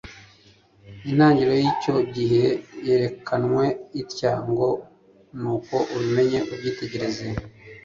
[1.09, 2.45] Intangiriro y'icyo gihe
[2.87, 3.65] yerekanywe
[4.01, 4.67] itya ngo:
[5.39, 7.27] "Nuko ubimenye ubyitegereze